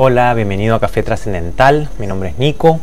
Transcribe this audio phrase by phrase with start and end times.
[0.00, 1.88] Hola, bienvenido a Café Trascendental.
[1.98, 2.78] Mi nombre es Nico.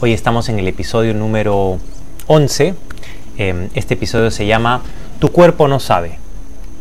[0.00, 1.80] Hoy estamos en el episodio número
[2.28, 2.76] 11.
[3.36, 4.80] Em, este episodio se llama
[5.18, 6.20] Tu cuerpo no sabe,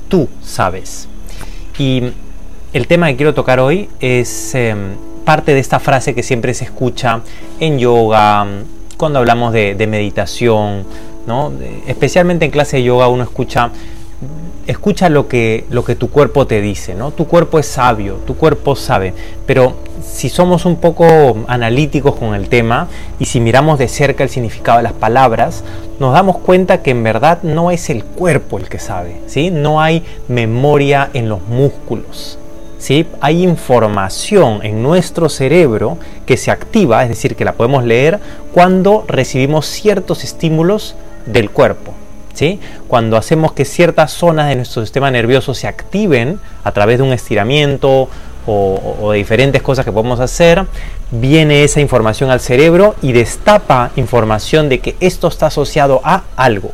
[0.08, 1.08] tú sabes.
[1.80, 2.14] Y
[2.74, 6.66] el tema que quiero tocar hoy es em, parte de esta frase que siempre se
[6.66, 7.22] escucha
[7.60, 8.46] en yoga,
[8.98, 10.86] cuando hablamos de, meditación,
[11.26, 11.52] ¿no?
[11.88, 13.72] especialmente en clase de yoga uno escucha
[14.68, 17.12] escucha lo que, lo que tu cuerpo te dice, ¿no?
[17.12, 19.14] Tu cuerpo es sabio, tu cuerpo sabe,
[19.46, 21.06] pero si somos un poco
[21.48, 22.88] analíticos con el tema
[23.20, 25.64] y si miramos de cerca el significado de las palabras,
[26.00, 29.52] nos damos cuenta que en verdad no es el cuerpo el que sabe, ¿sí?
[29.52, 32.38] No hay memoria en los músculos.
[32.78, 33.06] ¿Sí?
[33.20, 38.20] Hay información en nuestro cerebro que se activa, es decir, que la podemos leer
[38.54, 40.96] cuando recibimos ciertos estímulos
[41.28, 41.94] del cuerpo.
[42.88, 47.14] Cuando hacemos que ciertas zonas de nuestro sistema nervioso se activen a través de un
[47.14, 48.10] estiramiento
[48.48, 50.66] o, de diferentes cosas que podemos hacer,
[51.12, 56.72] viene esa información al cerebro y destapa información de que esto está asociado a algo.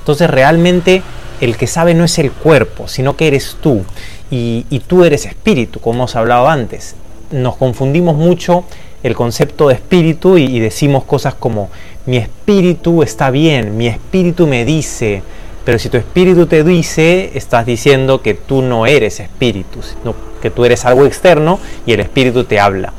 [0.00, 1.02] Entonces realmente
[1.40, 3.84] el que sabe no es el cuerpo, sino que eres tú.
[4.30, 6.96] Y, tú eres espíritu, como hemos hablado antes.
[7.30, 8.64] Nos confundimos mucho
[9.02, 11.70] el concepto de espíritu y decimos cosas como
[12.06, 15.22] mi espíritu está bien, mi espíritu me dice,
[15.64, 20.50] pero si tu espíritu te dice, estás diciendo que tú no eres espíritu, sino que
[20.50, 22.92] tú eres algo externo y el espíritu te habla.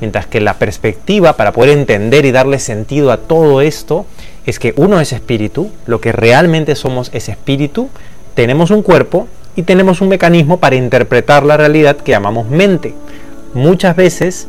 [0.00, 4.04] Mientras que la perspectiva para poder entender y darle sentido a todo esto
[4.44, 7.88] es que uno es espíritu, lo que realmente somos es espíritu,
[8.34, 12.94] tenemos un cuerpo y tenemos un mecanismo para interpretar la realidad que llamamos mente.
[13.54, 14.48] Muchas veces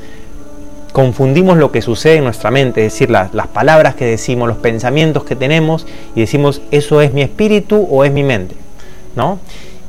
[0.94, 5.26] confundimos lo que sucede en nuestra mente, es decir, las palabras que decimos, los pensamientos
[5.26, 5.86] que tenemos
[6.16, 8.56] y decimos, eso es mi espíritu o es mi mente,
[9.16, 9.40] ¿no?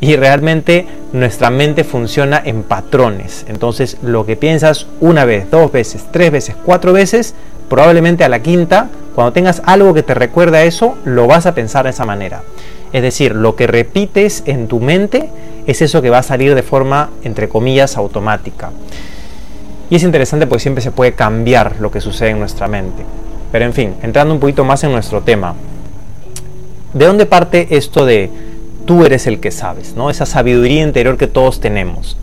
[0.00, 3.44] Y realmente nuestra mente funciona en patrones.
[3.48, 7.34] Entonces, lo que piensas una vez, dos veces, tres veces, cuatro veces,
[7.68, 11.55] probablemente a la quinta, cuando tengas algo que te recuerda a eso, lo vas a
[11.55, 12.42] pensar de esa manera.
[12.92, 15.28] Es decir, lo que repites en tu mente
[15.67, 18.70] es eso que va a salir de forma, entre comillas, automática.
[19.90, 23.05] Y es interesante porque siempre se puede cambiar lo que sucede en nuestra mente.
[23.52, 25.55] Pero en fin, entrando un poquito más en nuestro tema,
[26.92, 28.30] ¿de dónde parte esto de
[28.86, 29.95] tú eres el que sabes?
[29.95, 30.11] ¿no?
[30.11, 32.17] Esa sabiduría interior que todos tenemos.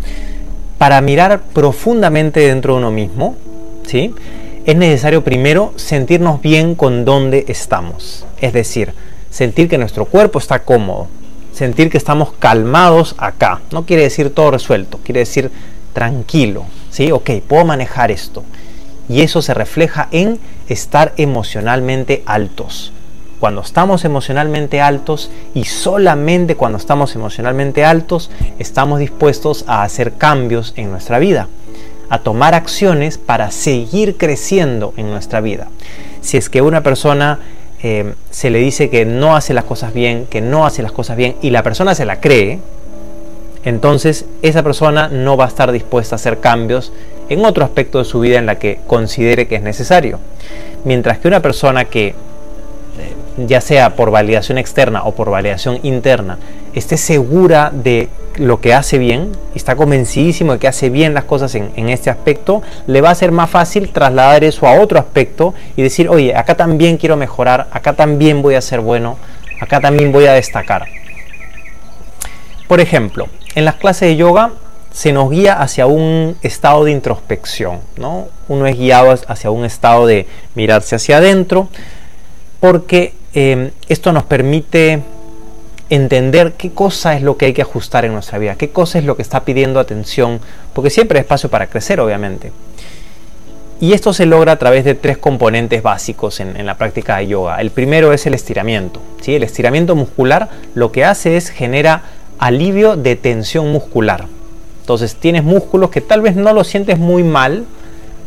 [0.78, 3.36] Para mirar profundamente dentro de uno mismo,
[3.88, 4.14] ¿sí?
[4.66, 8.26] es necesario primero sentirnos bien con dónde estamos.
[8.40, 8.94] Es decir,
[9.30, 11.08] sentir que nuestro cuerpo está cómodo,
[11.54, 13.62] sentir que estamos calmados acá.
[13.72, 15.52] No quiere decir todo resuelto, quiere decir
[15.94, 17.12] tranquilo, ¿sí?
[17.12, 18.44] Ok, puedo manejar esto.
[19.10, 22.94] Y eso se refleja en estar emocionalmente altos.
[23.40, 28.30] Cuando estamos emocionalmente altos y solamente cuando estamos emocionalmente altos
[28.60, 31.48] estamos dispuestos a hacer cambios en nuestra vida,
[32.10, 35.70] a tomar acciones para seguir creciendo en nuestra vida.
[36.22, 37.40] Si es que una persona
[37.82, 41.18] eh, se le dice que no hace las cosas bien, que no hace las cosas
[41.18, 42.60] bien y la persona se la cree,
[43.64, 46.92] entonces esa persona no va a estar dispuesta a hacer cambios
[47.30, 50.20] en otro aspecto de su vida en la que considere que es necesario.
[50.84, 52.14] Mientras que una persona que, eh,
[53.48, 56.38] ya sea por validación externa o por validación interna,
[56.74, 61.54] esté segura de lo que hace bien, está convencidísimo de que hace bien las cosas
[61.56, 65.54] en, en, este aspecto, le va a ser más fácil trasladar eso a otro aspecto
[65.76, 69.18] y decir, oye, acá también quiero mejorar, acá también voy a ser bueno,
[69.62, 70.86] acá también voy a destacar.
[72.68, 74.52] Por ejemplo, en las clases de yoga
[74.92, 78.28] se nos guía hacia un estado de introspección, ¿no?
[78.48, 81.70] Uno es guiado hacia un estado de mirarse hacia adentro,
[82.60, 85.02] porque eh, esto nos permite
[85.90, 89.06] entender qué cosa es lo que hay que ajustar en nuestra vida, qué cosa es
[89.06, 90.40] lo que está pidiendo atención,
[90.74, 92.52] porque siempre hay espacio para crecer, obviamente.
[93.80, 97.28] Y esto se logra a través de tres componentes básicos en, en, la práctica de
[97.28, 97.60] yoga.
[97.60, 99.02] El primero es el estiramiento.
[99.22, 99.34] ¿sí?
[99.34, 102.04] El estiramiento muscular lo que hace es genera
[102.42, 104.26] alivio de tensión muscular.
[104.82, 107.66] Entonces tienes músculos que tal vez no los sientes muy mal,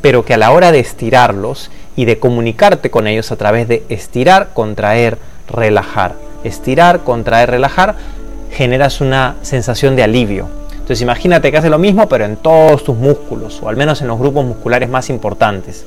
[0.01, 3.83] pero que a la hora de estirarlos y de comunicarte con ellos a través de
[3.89, 5.19] estirar, contraer,
[5.49, 6.15] relajar,
[6.45, 7.97] estirar, contraer, relajar,
[8.53, 10.49] generas una sensación de alivio.
[10.71, 14.07] Entonces imagínate que hace lo mismo pero en todos tus músculos o al menos en
[14.07, 15.85] los grupos musculares más importantes.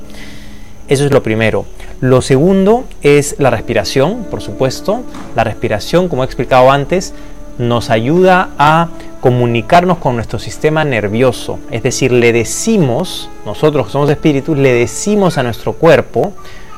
[0.89, 1.65] Eso es lo primero.
[2.01, 5.03] Lo segundo es la respiración, por supuesto.
[5.35, 7.13] La respiración, como he explicado antes,
[7.57, 8.89] nos ayuda a
[9.19, 11.59] comunicarnos con nuestro sistema nervioso.
[11.71, 16.33] Es decir, le decimos, nosotros que somos espíritus, le decimos a nuestro cuerpo,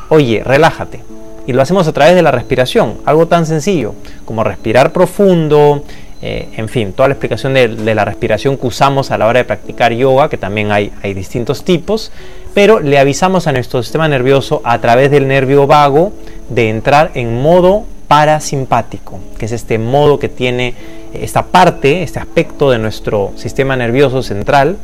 [0.09, 1.01] oye, relájate.
[1.47, 3.95] Y lo hacemos a través de la respiración, algo tan sencillo
[4.25, 5.83] como respirar profundo,
[6.21, 9.45] eh, en fin, toda la explicación de, la respiración que usamos a la hora de
[9.45, 12.11] practicar yoga, que también hay, hay distintos tipos,
[12.53, 16.11] pero le avisamos a nuestro sistema nervioso a través del nervio vago
[16.49, 20.73] de entrar en modo parasimpático, que es este modo que tiene
[21.13, 24.77] esta parte, este aspecto de nuestro sistema nervioso central,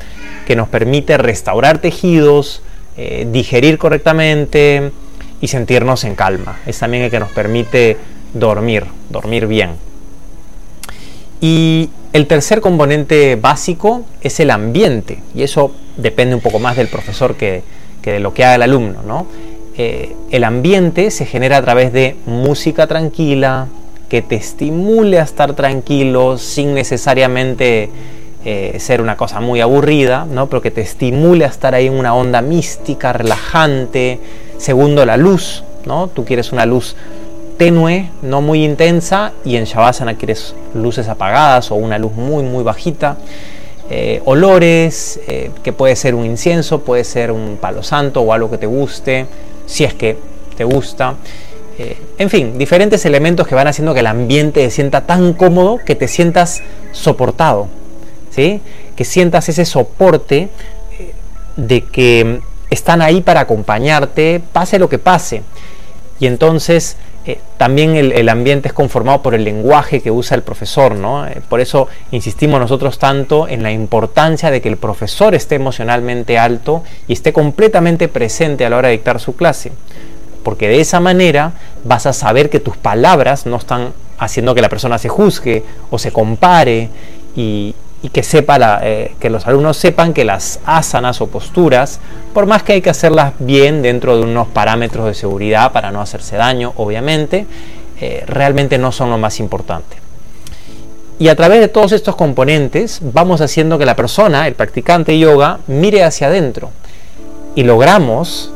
[0.45, 2.62] que nos permite restaurar tejidos,
[2.98, 4.92] eh, digerir correctamente
[5.42, 6.60] y sentirnos en calma.
[6.68, 7.98] Es también el que nos permite
[8.36, 9.72] dormir, dormir bien.
[11.42, 16.89] Y el tercer componente básico es el ambiente, y eso depende un poco más del
[16.89, 17.63] profesor que,
[18.04, 19.01] de lo que haga el alumno.
[19.01, 19.25] ¿no?
[19.77, 23.68] Eh, el ambiente se genera a través de música tranquila,
[24.07, 27.89] que te estimule a estar tranquilo sin necesariamente
[28.45, 30.48] eh, ser una cosa muy aburrida, ¿no?
[30.48, 34.19] pero que te estimule a estar ahí en una onda mística, relajante.
[34.57, 35.63] Segundo, la luz.
[35.86, 36.07] ¿no?
[36.07, 36.95] Tú quieres una luz
[37.57, 42.63] tenue, no muy intensa, y en Shavasana quieres luces apagadas o una luz muy, muy
[42.63, 43.18] bajita.
[43.89, 45.19] Eh, olores,
[45.62, 49.27] que puede ser un incienso, puede ser un palo santo o algo que te guste,
[49.66, 50.18] si es que
[50.58, 51.16] te gusta.
[51.78, 55.80] Eh, en fin, diferentes elementos que van haciendo que el ambiente se sienta tan cómodo
[55.86, 57.68] que te sientas soportado,
[58.30, 58.62] ¿sí?
[58.96, 60.50] que sientas ese soporte
[61.58, 65.44] de que están ahí para acompañarte, pase lo que pase.
[66.20, 70.94] Y entonces eh, también el, ambiente es conformado por el lenguaje que usa el profesor,
[70.95, 71.25] ¿no?
[71.25, 76.38] Eh, por eso insistimos nosotros tanto en la importancia de que el profesor esté emocionalmente
[76.38, 79.72] alto y esté completamente presente a la hora de dictar su clase.
[80.44, 84.69] Porque de esa manera vas a saber que tus palabras no están haciendo que la
[84.69, 86.89] persona se juzgue o se compare
[87.36, 92.00] y, y que, sepa eh, que los alumnos sepan que las asanas o posturas,
[92.34, 96.02] por más que hay que hacerlas bien dentro de unos parámetros de seguridad para no
[96.02, 97.48] hacerse daño, obviamente,
[98.00, 99.98] eh, realmente no son lo más importante.
[101.18, 105.60] Y a través de todos estos componentes vamos haciendo que la persona, el practicante yoga,
[105.68, 106.72] mire hacia adentro.
[107.56, 108.52] Y logramos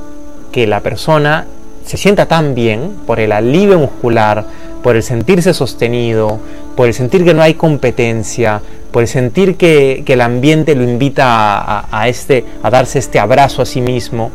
[0.52, 1.48] que la persona
[1.86, 4.46] se sienta tan bien por el alivio muscular,
[4.84, 6.40] por el sentirse sostenido,
[6.76, 8.62] por el sentir que no hay competencia,
[8.92, 13.66] por el sentir que, el ambiente lo invita a, este, a darse este abrazo a
[13.66, 14.32] sí mismo.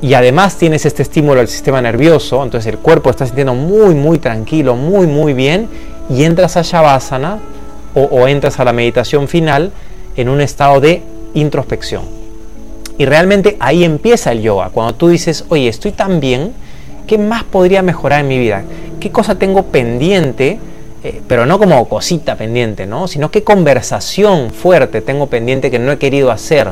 [0.00, 4.18] Y además tienes este estímulo al sistema nervioso, entonces el cuerpo está sintiendo muy, muy
[4.18, 5.68] tranquilo, muy, muy bien,
[6.08, 7.38] y entras a Shavasana
[7.94, 9.72] o, o entras a la meditación final
[10.16, 11.02] en un estado de
[11.34, 12.02] introspección.
[12.96, 16.52] Y realmente ahí empieza el yoga, cuando tú dices, oye, estoy tan bien,
[17.06, 18.64] ¿qué más podría mejorar en mi vida?
[19.00, 20.58] ¿Qué cosa tengo pendiente?
[21.04, 23.06] Eh, pero no como cosita pendiente, ¿no?
[23.06, 26.70] sino qué conversación fuerte tengo pendiente que no he querido hacer,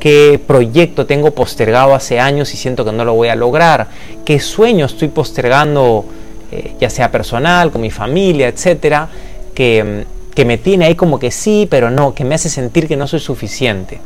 [0.00, 3.88] qué proyecto tengo postergado hace años y siento que no lo voy a lograr,
[4.24, 6.06] qué sueño estoy postergando,
[6.50, 9.10] eh, ya sea personal, con mi familia, etcétera,
[9.54, 10.04] que,
[10.34, 13.06] que me tiene ahí como que sí, pero no, que me hace sentir que no
[13.06, 14.00] soy suficiente.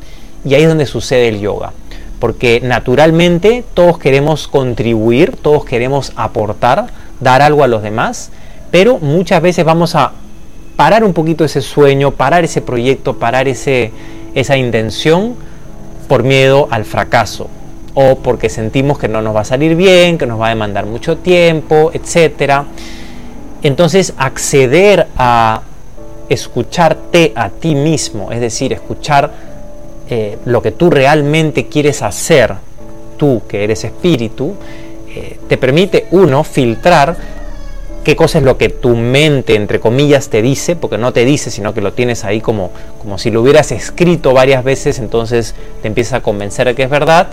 [0.44, 1.73] Y ahí es donde sucede el yoga
[2.19, 6.87] porque naturalmente todos queremos contribuir, todos queremos aportar,
[7.22, 8.30] dar algo a los demás,
[8.70, 10.12] pero muchas veces vamos a
[10.76, 13.92] parar un poquito ese sueño, parar ese proyecto, parar ese,
[14.34, 15.36] esa intención
[16.08, 17.48] por miedo al fracaso
[17.94, 20.86] o porque sentimos que no nos va a salir bien, que nos va a demandar
[20.86, 22.62] mucho tiempo, etc.
[23.62, 25.62] Entonces acceder a
[26.28, 29.30] escucharte a ti mismo, es decir, escuchar
[30.08, 32.54] eh, lo que tú realmente quieres hacer,
[33.19, 34.55] tú que eres espíritu,
[35.14, 37.16] eh, te permite uno filtrar
[38.04, 41.50] qué cosa es lo que tu mente, entre comillas, te dice, porque no te dice,
[41.50, 45.88] sino que lo tienes ahí como, como si lo hubieras escrito varias veces, entonces te
[45.88, 47.28] empieza a convencer de que es verdad.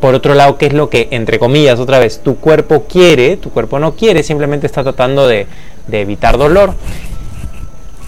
[0.00, 3.50] Por otro lado, qué es lo que, entre comillas, otra vez, tu cuerpo quiere, tu
[3.50, 5.46] cuerpo no quiere, simplemente está tratando de,
[5.88, 6.74] de evitar dolor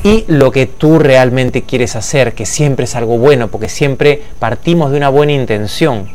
[0.06, 4.92] y lo que tú realmente quieres hacer, que siempre es algo bueno, porque siempre partimos
[4.92, 6.09] de una buena intención.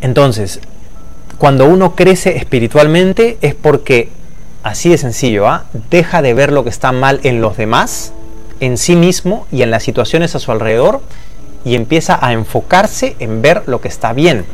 [0.00, 0.60] Entonces,
[1.38, 4.08] cuando uno crece espiritualmente es porque,
[4.62, 5.64] así de sencillo, ¿ah?
[5.90, 8.12] deja de ver lo que está mal en los demás,
[8.60, 11.00] en sí mismo y en las situaciones a su alrededor
[11.64, 14.44] y empieza a enfocarse en ver lo que está bien.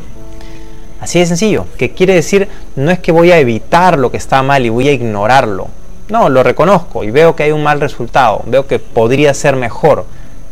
[1.01, 4.43] Así de sencillo, que quiere decir no es que voy a evitar lo que está
[4.43, 5.69] mal y voy a ignorarlo,
[6.09, 10.05] no, lo reconozco y veo que hay un mal resultado, veo que podría ser mejor,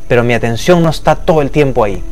[0.09, 2.03] pero mi atención no está todo el tiempo ahí.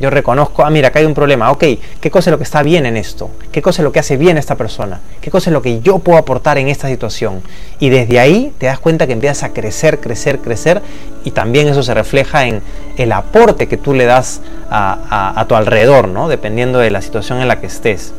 [0.00, 1.64] Yo reconozco, ah, mira, acá hay un problema, ok,
[2.00, 3.30] ¿qué cosa es lo que está bien en esto?
[3.52, 5.00] ¿Qué cosa es lo que hace bien esta persona?
[5.20, 7.42] ¿Qué cosa es lo que yo puedo aportar en esta situación?
[7.78, 10.82] Y desde ahí te das cuenta que empiezas a crecer, crecer, crecer
[11.22, 12.60] y también eso se refleja en
[12.96, 16.28] el aporte que tú le das a, a tu alrededor, ¿no?
[16.28, 18.12] Dependiendo de la situación en la que estés.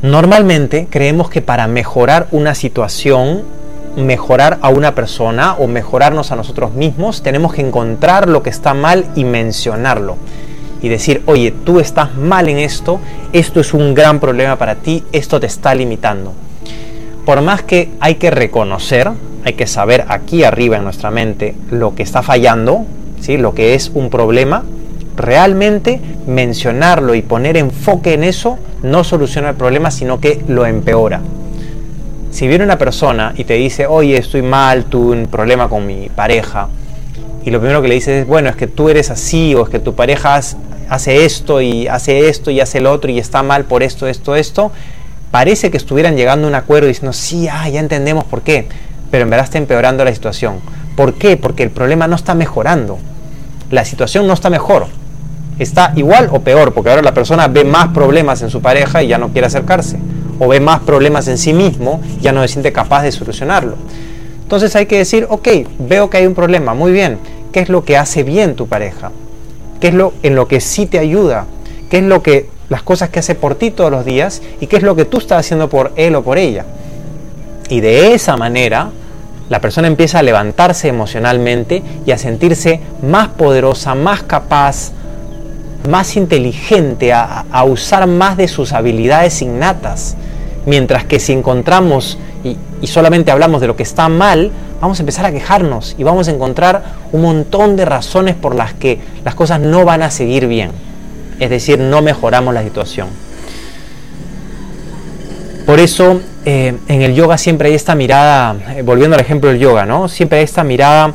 [0.00, 3.42] Normalmente creemos que para mejorar una situación
[3.96, 8.74] mejorar a una persona o mejorarnos a nosotros mismos, tenemos que encontrar lo que está
[8.74, 10.16] mal y mencionarlo.
[10.80, 13.00] Y decir, oye, tú estás mal en esto,
[13.32, 16.32] esto es un gran problema para ti, esto te está limitando.
[17.24, 19.10] Por más que hay que reconocer,
[19.44, 22.86] hay que saber aquí arriba en nuestra mente lo que está fallando,
[23.20, 23.36] ¿sí?
[23.36, 24.62] lo que es un problema,
[25.16, 31.20] realmente mencionarlo y poner enfoque en eso no soluciona el problema, sino que lo empeora.
[32.38, 36.08] Si viene una persona y te dice, oye, estoy mal, tuve un problema con mi
[36.08, 36.68] pareja,
[37.44, 39.70] y lo primero que le dices es, bueno, es que tú eres así, o es
[39.70, 40.40] que tu pareja
[40.88, 44.36] hace esto y hace esto y hace el otro y está mal por esto, esto,
[44.36, 44.70] esto,
[45.32, 48.68] parece que estuvieran llegando a un acuerdo diciendo, sí, ah, ya entendemos por qué,
[49.10, 50.60] pero en verdad está empeorando la situación.
[50.94, 51.36] ¿Por qué?
[51.36, 53.00] Porque el problema no está mejorando.
[53.72, 54.86] La situación no está mejor.
[55.58, 59.08] Está igual o peor, porque ahora la persona ve más problemas en su pareja y
[59.08, 59.98] ya no quiere acercarse
[60.38, 63.76] o ve más problemas en sí mismo, ya no se siente capaz de solucionarlo.
[64.42, 67.18] Entonces hay que decir, ok, veo que hay un problema, muy bien,
[67.52, 69.10] ¿qué es lo que hace bien tu pareja?
[69.80, 71.44] ¿Qué es lo en lo que sí te ayuda?
[71.90, 74.76] ¿Qué es lo que las cosas que hace por ti todos los días y qué
[74.76, 76.64] es lo que tú estás haciendo por él o por ella?
[77.68, 78.90] Y de esa manera
[79.48, 84.92] la persona empieza a levantarse emocionalmente y a sentirse más poderosa, más capaz,
[85.88, 90.16] más inteligente, a, a usar más de sus habilidades innatas
[90.68, 95.24] Mientras que si encontramos y, solamente hablamos de lo que está mal, vamos a empezar
[95.24, 99.60] a quejarnos y vamos a encontrar un montón de razones por las que las cosas
[99.60, 100.72] no van a seguir bien.
[101.40, 103.08] Es decir, no mejoramos la situación.
[105.64, 109.58] Por eso eh, en el yoga siempre hay esta mirada, eh, volviendo al ejemplo del
[109.58, 110.06] yoga, ¿no?
[110.06, 111.14] Siempre hay esta mirada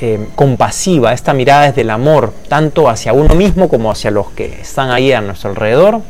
[0.00, 4.62] eh, compasiva, esta mirada desde el amor, tanto hacia uno mismo como hacia los que
[4.62, 6.00] están ahí a nuestro alrededor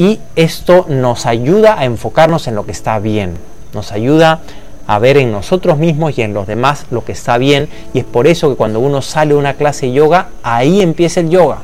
[0.00, 3.34] y esto nos ayuda a enfocarnos en lo que está bien,
[3.74, 4.40] nos ayuda
[4.86, 8.06] a ver en nosotros mismos y en los demás lo que está bien y es
[8.06, 11.58] por eso que cuando uno sale de una clase de yoga, ahí empieza el yoga.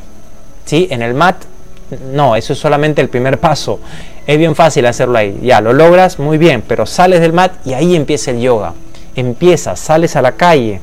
[0.67, 0.87] ¿Sí?
[0.91, 1.37] En el mat,
[2.13, 3.81] no, eso es solamente el primer paso.
[4.27, 5.41] Es bien fácil hacerlo ahí.
[5.43, 8.75] Ya, lo logras muy bien, pero sales del mat y ahí empieza el yoga.
[9.15, 10.83] Empiezas, sales a la calle,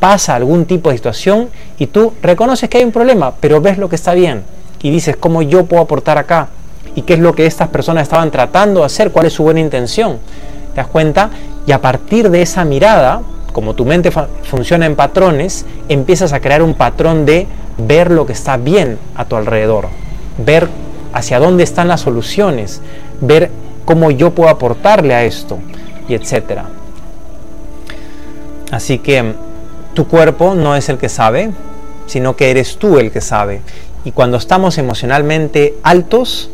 [0.00, 3.90] pasa algún tipo de situación y tú reconoces que hay un problema, pero ves lo
[3.90, 4.42] que está bien
[4.80, 6.48] y dices, ¿cómo yo puedo aportar acá?
[6.94, 9.60] Y qué es lo que estas personas estaban tratando de hacer, cuál es su buena
[9.60, 10.18] intención.
[10.74, 11.30] ¿Te das cuenta?
[11.66, 13.22] Y a partir de esa mirada,
[13.52, 14.10] como tu mente
[14.42, 17.46] funciona en patrones, empiezas a crear un patrón de
[17.78, 19.88] ver lo que está bien a tu alrededor,
[20.38, 20.68] ver
[21.12, 22.80] hacia dónde están las soluciones,
[23.20, 23.50] ver
[23.84, 25.58] cómo yo puedo aportarle a esto,
[26.08, 26.66] y etcétera.
[28.70, 29.34] Así que
[29.94, 31.50] tu cuerpo no es el que sabe,
[32.06, 33.60] sino que eres tú el que sabe.
[34.04, 36.50] Y cuando estamos emocionalmente altos,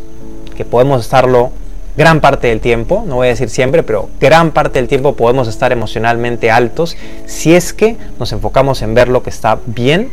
[0.61, 1.53] que podemos estarlo
[1.97, 5.49] gran parte del tiempo, no voy a decir siempre, pero gran parte del tiempo podemos
[5.49, 10.11] estar emocionalmente altos si es que nos enfocamos en ver lo que está bien.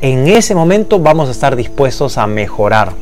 [0.00, 2.92] En ese momento vamos a estar dispuestos a mejorar.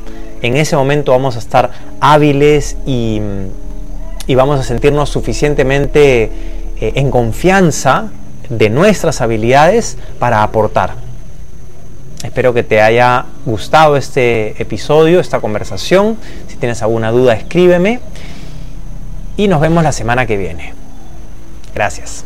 [0.40, 1.70] En ese momento vamos a estar
[2.00, 3.20] hábiles y,
[4.34, 6.30] vamos a sentirnos suficientemente
[6.80, 8.08] eh, en confianza
[8.48, 11.09] de nuestras habilidades para aportar.
[12.22, 16.18] Espero que te haya gustado este episodio, esta conversación.
[16.48, 18.00] Si tienes alguna duda, escríbeme.
[19.36, 20.74] Y nos vemos la semana que viene.
[21.74, 22.24] Gracias.